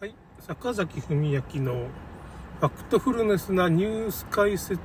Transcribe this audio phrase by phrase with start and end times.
[0.00, 1.86] はい、坂崎文明の
[2.58, 4.78] ファクトフルネスなニュース解説。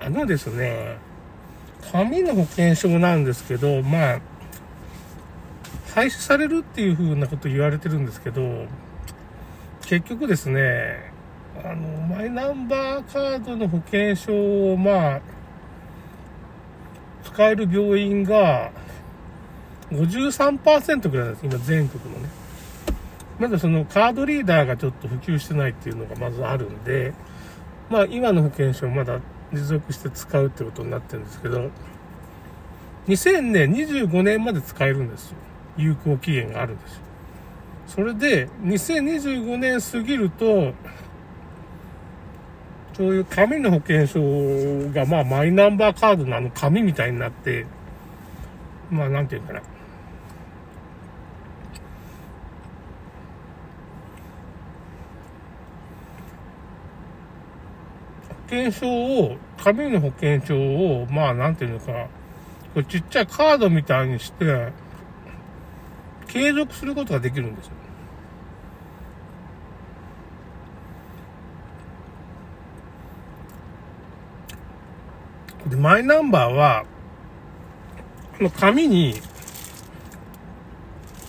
[0.00, 0.96] あのですね、
[1.92, 4.20] 紙の保険証なんですけど、まあ、
[5.94, 8.64] 廃止されるっていう風なこと言われてるんですけど、
[9.82, 11.14] 結局ですね、
[11.64, 15.20] あの、マイナンバーカードの保険証を、まあ、
[17.24, 18.70] 使える病院が
[19.90, 22.28] 53%ぐらいなんです、今全国のね。
[23.38, 27.12] まだそのカードリーダーがちょっと普及してないっていうのがまずあるんで、
[27.90, 29.20] まあ今の保険証まだ
[29.52, 31.70] 持続して使うってことになってるんですけど、
[33.08, 35.36] 2000年、25年まで使えるんですよ。
[35.76, 37.00] 有効期限があるんですよ。
[37.88, 40.72] それで、2025年過ぎると、
[42.96, 47.66] そういう紙の保険証が、まあ、マイナンバーカードのあの紙みたいになって、
[48.90, 49.60] まあ、なんていうかな。
[49.60, 49.66] 保
[58.48, 62.08] 険証を、紙の保険証を、まあ、なんていうのか、
[62.72, 64.72] これちっちゃいカードみたいにして、
[66.28, 67.72] 継続することができるんですよ。
[75.68, 76.84] で、マイナンバーは、
[78.38, 79.14] この紙に、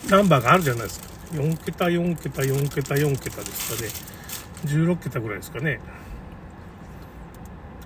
[0.09, 1.07] ナンバーがあるじゃないですか。
[1.33, 3.89] 4桁、4桁、4桁、4桁ですかね。
[4.65, 5.79] 16桁ぐらいですかね。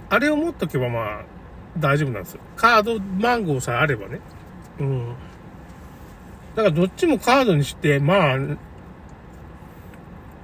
[0.10, 1.24] あれを持っとけばまあ、
[1.78, 2.42] 大丈夫なんですよ。
[2.56, 4.20] カード番号さえあればね。
[4.80, 5.16] うん。
[6.56, 8.38] だからどっちもカードにして、まあ、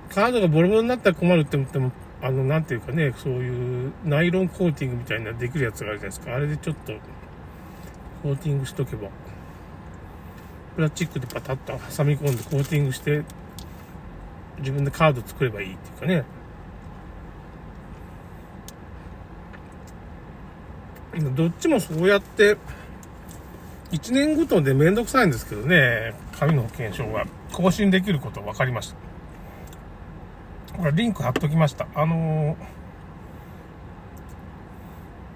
[0.09, 6.35] カードがボロボロになったら困るって思っても、あの、なんていうかね、そういうナイロンコーティングみたいなできるやつがあるじゃないですか。
[6.35, 6.93] あれでちょっと、
[8.23, 9.09] コーティングしとけば、
[10.75, 13.23] プラスチックでパタッと挟み込んでコーティングして、
[14.59, 16.23] 自分でカード作ればいいっていうかね。
[21.35, 22.57] どっちもそうやって、
[23.91, 29.06] 1年ごとでめんどくさいんですけどね、紙の保険証が更新できること分かりました。
[30.77, 31.87] これリンク貼っときました。
[31.95, 32.55] あのー、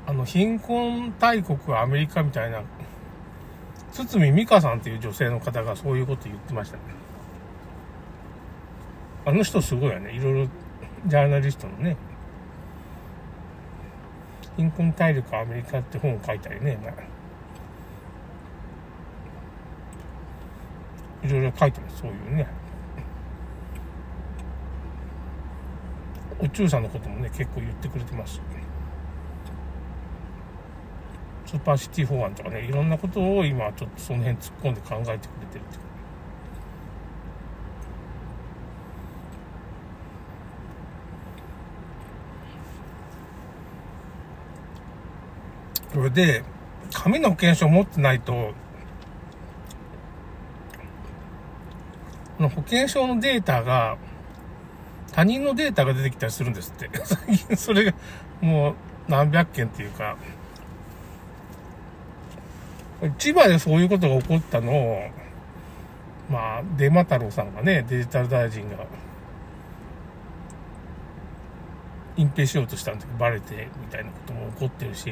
[0.06, 2.62] あの、貧困大国アメリカみたいな、
[3.92, 6.84] 堤美香さんっていう女性の方がそういうこと言ってましたね。
[9.26, 10.14] あの人すごいよね。
[10.14, 10.48] いろいろ、
[11.08, 11.98] ジャーナリストのね、
[14.58, 16.94] 貧困大陸アメリカって本を書いたりね、まあ、
[21.26, 22.61] いろいろ書いてます、そういうね。
[26.42, 28.42] お中さんのこともね、結構言ってくれてます。
[31.46, 35.80] スーパーシティ法案とかね、いろんなことを今ちょっとその辺突っ込んで考えてくれてるって。
[45.94, 46.44] これで、
[46.94, 48.54] 紙の保険証を持ってないと、
[52.40, 53.98] 保険証のデータが、
[55.14, 56.90] 他人のデータが出てきたりするんですって。
[57.04, 57.94] 最近それが
[58.42, 58.76] もう
[59.08, 60.18] 何百件っていうか、
[63.18, 65.02] 千葉でそういうことが起こったのを、
[66.30, 68.86] まあ、デマ太郎さんがね、デジタル大臣が、
[72.16, 75.12] 隠蔽しようとしたんでバレて、みたいなことも起こってるし、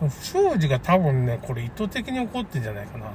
[0.00, 3.14] 不祥事が多分ね、これ意図的に起こってんじゃないかなと。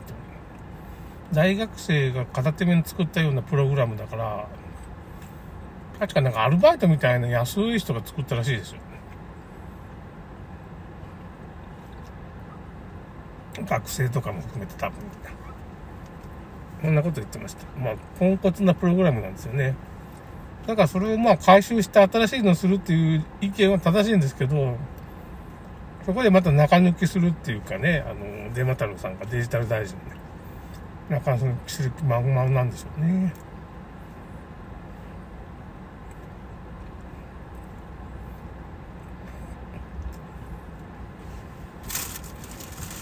[1.31, 4.47] 大学生が片手目に作ったようなプログラムだから、
[5.99, 8.79] 確かなんかアルバイトみたいな安い人が作ったらしいですよ。
[13.65, 14.99] 学生とかも含めて多分。
[16.81, 17.65] こんなこと言ってました。
[17.79, 19.75] まあ、ポンコツなプログラムなんですよね。
[20.67, 24.75] だからそれをまあ回収して新しいのをするっていう意見は正しいんですけど、
[26.05, 30.22] そこでまた中抜きするっていうかね、あの、デマ太郎さんがデジタル大臣ね。
[31.09, 33.33] なかなかする気満々なんでしょうね。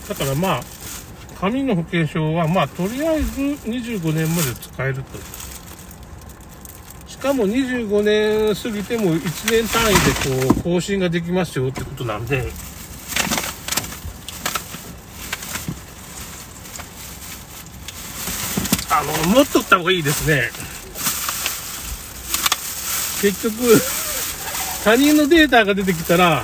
[0.09, 0.61] だからまあ、
[1.39, 5.03] 紙の保険証は、まあ、とりあえず25年まで使えると。
[7.07, 9.93] しかも25年過ぎても1年単位
[10.43, 12.51] でこう、更新ができますよってことなんで、
[19.01, 20.51] あの、持っとった方がいいですね。
[23.21, 23.81] 結局、
[24.85, 26.43] 他人のデータが出てきたら、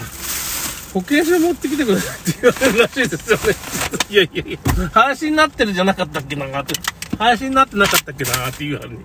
[0.93, 3.55] 保険証持ってきてくださいって言われるらしいですよね。
[4.09, 6.73] いやいやいや、話になってるじゃなかったっけなって、
[7.19, 8.97] 話になってなかったっけなっていうふうに、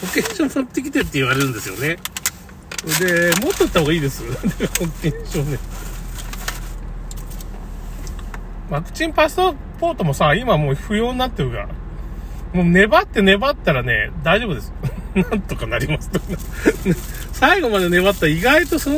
[0.00, 1.98] 保険証持ってきてって言われるんですよね。
[3.00, 4.22] で、持っとった方がいいです。
[4.78, 5.58] 保険証ね。
[8.70, 11.81] ワクチンパスポートもさ、今もう不要になってるから。
[12.52, 14.72] もう粘って粘ったらね、大丈夫です。
[15.14, 16.10] なんとかなります
[17.32, 18.96] 最後まで粘ったら意外とその、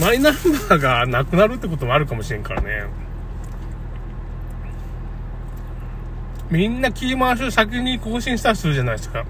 [0.00, 2.84] マイナンバーがなくなるってこともあるかもしれんからね。
[6.50, 9.24] みんなキー回しを先に更新したりするじゃないですか。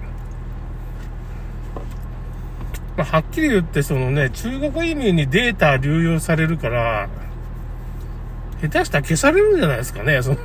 [2.95, 7.09] まあ、はっきり言って、そのね、中国移民にデータ流用されるから、
[8.61, 10.21] 下手したら消されるんじゃないですかね。
[10.21, 10.37] その、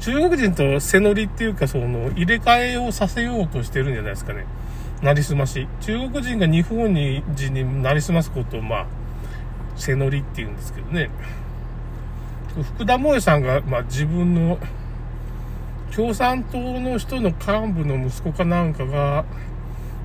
[0.00, 4.46] 中国人と背乗りっていうか、その、入れ替えをさせようとしてるんじゃないですかね。
[5.02, 5.68] なりすまし。
[5.80, 8.86] 中国人が日本に人になりすますことを、まあ、
[9.76, 11.10] 背乗りって言うんですけどね。
[12.74, 14.58] 福田萌さんが、まあ、自分の
[15.94, 19.24] 共産党の人の幹部の息子かなんかが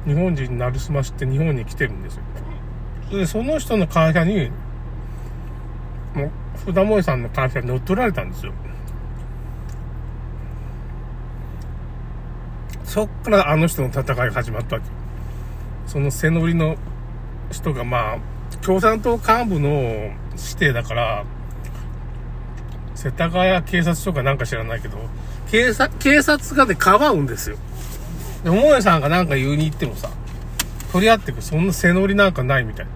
[0.05, 2.23] 日本人になりすまして日本に来てるんですよ。
[3.11, 4.49] で、その人の会社に、
[6.13, 8.53] もう、福田萌さんの会社に乗っ取られたんですよ。
[12.85, 14.87] そっからあの人の戦いが始まったわけ。
[15.87, 16.77] その背乗りの
[17.51, 18.17] 人がまあ、
[18.61, 21.25] 共産党幹部の指定だから、
[22.95, 24.97] 世田谷警察署かなんか知らないけど、
[25.51, 27.57] 警察、警察がね、かばうんですよ。
[28.43, 30.09] で、桃江さんがなんか言うに行ってもさ、
[30.91, 32.87] 取り合ってくそんな背乗りなんかないみたい。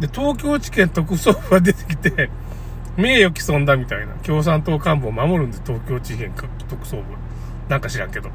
[0.00, 2.30] で、東京地検特捜部が出てきて、
[2.96, 7.02] 名誉毀損だみたいな、共産党幹部を守るんで、東京地検特捜部。
[7.68, 8.30] なんか知らんけど。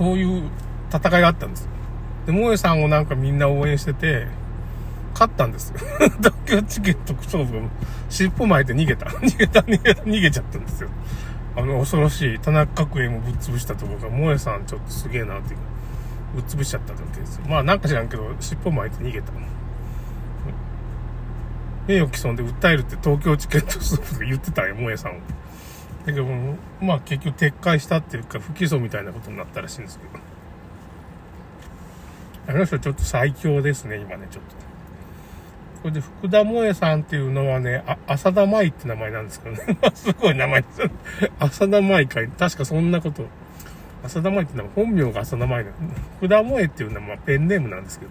[0.00, 0.50] そういう
[0.90, 1.68] 戦いがあったんです。
[2.24, 4.28] で、萌えさんをなんかみんな応援してて、
[5.12, 5.74] 勝ったんです
[6.16, 7.68] 東京地検特捜部が
[8.08, 9.06] 尻尾巻いて逃げた。
[9.20, 10.88] 逃げた、逃げた、逃げちゃったんですよ。
[11.54, 15.64] あの、恐ろしい、田中角栄もぶっ潰したところが、萌えさんちょっとすげえなっていうか、
[16.34, 17.42] ぶっ潰しちゃったわけですよ。
[17.46, 19.32] まあなんか知らんけど、尻尾巻いて逃げた。
[21.86, 25.14] 名誉毀損で訴えるって東京地検特捜部が言ってたんよ、萌えさんを。
[26.10, 26.26] だけど、
[26.80, 30.10] まあ結局撤回したっていうか、不起訴みたいなことになったらしいんですけど。
[32.48, 34.70] あの人ちょっと最強ですね、今ね、ちょっと。
[35.82, 39.78] これで福田萌さんっていうのはね、あ、浅田舞って名前なんですけどね。
[39.94, 40.82] すごい名前です。
[41.38, 42.20] 浅田舞か。
[42.38, 43.26] 確かそんなこと。
[44.04, 45.70] 浅田舞って名前、本名が浅田舞だ。
[46.18, 48.10] 福田萌っていうのはまあペンネームなんですけど。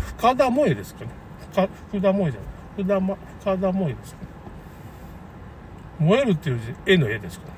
[0.00, 1.10] 深田萌えですかね。
[1.52, 2.50] 深福田萌えじゃない。
[2.74, 4.27] 福田、ま、深田萌えですかね。
[5.98, 7.46] 燃えるっていう字、絵の絵ですか？
[7.46, 7.52] ね。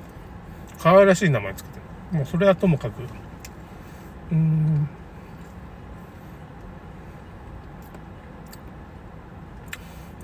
[0.79, 1.75] 可愛らしい名前つけて
[2.11, 2.17] る。
[2.17, 3.01] もうそれはともかく。
[4.31, 4.89] うん。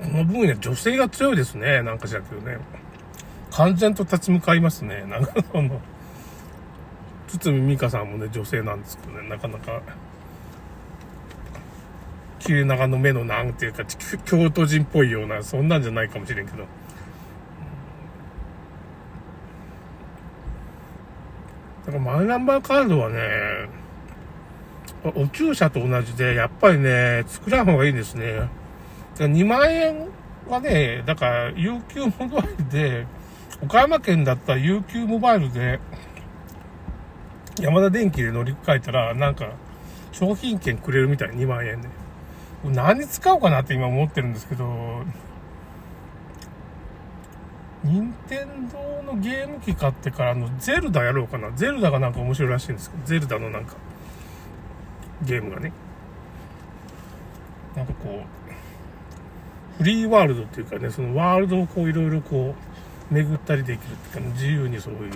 [0.02, 1.82] この分野、女性が強いですね。
[1.82, 2.58] なんかじゃけどね。
[3.52, 5.04] 完全と立ち向かいますね。
[5.08, 5.82] なんかその、
[7.28, 9.82] 堤美香さんもね、女性なんですけどね、なかなか、
[12.40, 13.84] 切れ長の目のなんていうか、
[14.26, 16.66] 京都人っぽいような、そんなんじゃないかもしれんけど。
[21.88, 23.70] だからマイナンバーカードはね、
[25.16, 28.50] お注射と同じで、やっぱりね、作らん方がいいですね。
[29.16, 30.10] 2万円
[30.50, 33.08] はね、だから UQ モバイルで、
[33.64, 35.80] 岡山県だったら UQ モバイルで、
[37.62, 39.48] 山田電機で乗り換えたら、なんか、
[40.12, 41.88] 商品券くれるみたい、2万円で。
[42.66, 45.04] 何に使おうかなって今思ってるんですけど、
[47.88, 51.52] 任天堂のゲーム機買ってからのゼルダやろうかな。
[51.52, 53.76] ゼルダがなんか面白いらしいんですけど、ゼルダのなんか、
[55.24, 55.72] ゲームがね。
[57.76, 62.56] なんかこう、フリーワールドっていうかね、そのワールドをこういろいろこ
[63.12, 65.12] う、巡ったりできるっていうか、自由にそういう、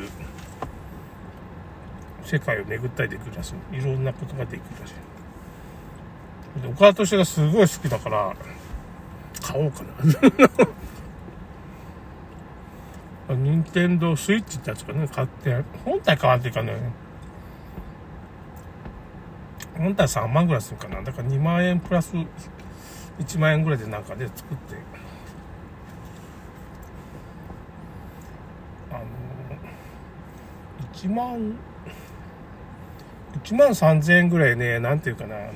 [2.24, 3.78] 世界を巡ったりできるらしい。
[3.78, 6.62] いろんなことができるらしい。
[6.62, 8.36] で、岡田敏がすごい好きだから、
[9.42, 10.68] 買おうかな。
[13.36, 16.74] 任天堂スイッチってやつかね、買って、本体買わんというかね、
[19.78, 21.02] 本体3万ぐらいするかな？
[21.02, 22.14] だから2万円プラス
[23.20, 24.76] 1万円ぐらいでなんかで作って、
[28.92, 29.06] あの、
[30.94, 31.58] 1万、
[33.44, 35.54] 1万3000円ぐらいね、なんていうかな、あの、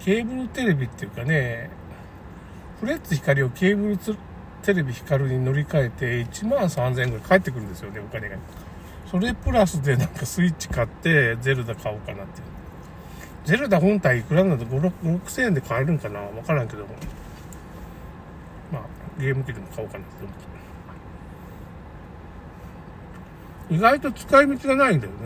[0.00, 1.70] ケーブルテレビっていうかね、
[2.80, 3.98] フレッツ光をケーブル
[4.62, 8.36] テレビ光に乗り換えて1万3000円ぐらい返ってくるんですよね、お金が。
[9.10, 12.46] それプラスでなんかスイッチ買って、ゼルダ買おうかなっていう。
[13.46, 14.92] ゼルダ本体いくらなんだ ?5、6
[15.24, 16.20] 6000円で買えるんかな？
[16.20, 16.94] わからんけども。
[18.70, 18.82] まあ、
[19.18, 20.36] ゲーム機でも買おうかなって思っ
[23.70, 23.74] て。
[23.74, 25.18] 意外と使い道がないんだよね。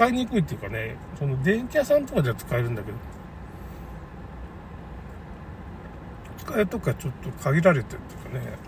[0.00, 2.96] 使いにくいっていうかね、その電気屋さんとかでは使えるんだけど、
[6.38, 8.58] 使いとかちょっと限られてるっていうかね、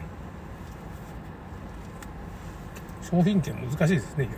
[3.01, 4.37] 商品券難しいですね、意外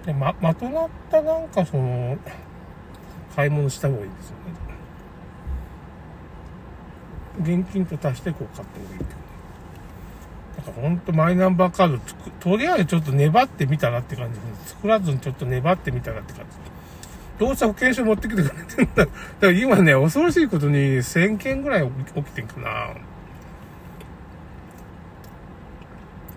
[0.00, 0.06] と。
[0.06, 2.16] で、ま、まとまったなんかその、
[3.34, 4.36] 買い物した方がいいですよ
[7.52, 7.60] ね。
[7.60, 9.25] 現金と足してこう買った方がいいけど。
[10.66, 11.98] かほんとマイナンバーカード、
[12.40, 14.46] とりあえずちょっと粘ってみたらって感じで。
[14.66, 16.56] 作らずにちょっと粘ってみたらって感じ。
[17.38, 19.04] どうせ保険証持ってきてくれてんだ。
[19.04, 22.94] だから今ね、恐ろしいことに1000件ぐらい起きてんかな。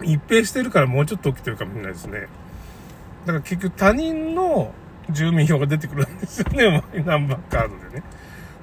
[0.03, 2.27] 一平してるからもうちょっと起きてるかもしれないですね。
[3.25, 4.73] だから結局他人の
[5.09, 8.03] 住民票が出てくるんですよね、 マイナンバーカードでね。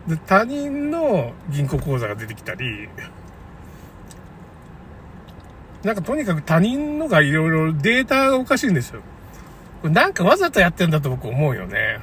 [0.06, 2.88] で、他人の銀行口座が出てきたり、
[5.82, 9.02] なんかとにかく他人のがいろいろデータがおかしいんですよ。
[9.84, 12.00] なんかわざとやってんだと僕思うよね。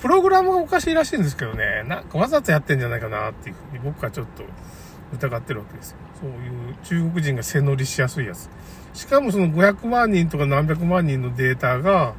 [0.00, 4.42] プログラムがおかしいらしいんですけどね、なんかわざとやってんじゃないかなっていうふうに僕はちょっと
[5.14, 5.96] 疑ってるわけですよ。
[6.20, 8.48] そういう中国人が背乗りしやすいやつ。
[8.94, 12.14] しかもその500万人とか何百万人のデータが、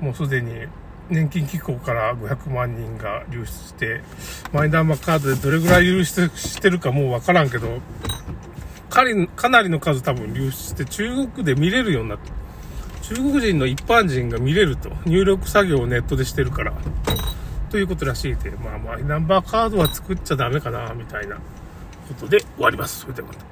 [0.00, 0.66] もうすでに
[1.08, 4.02] 年金機構から500万人が流出して、
[4.52, 7.80] マイナンバーカードでどれぐらい流出してるかもうわからんけど、
[8.92, 12.30] かりかなりの数多分流出して中国で見れるようになって、
[13.02, 14.90] 中国人の一般人が見れると。
[15.06, 16.72] 入力作業をネットでしてるから。
[17.70, 21.42] ということらしいで、まあマイナンバーカードは作っちゃダメかな、みたいなこ
[22.20, 23.00] とで終わります。
[23.00, 23.44] それではまた。